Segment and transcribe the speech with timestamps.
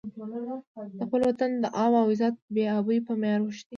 [0.97, 3.69] د خپل وطن د آب او عزت بې ابۍ په معیار اوښتی.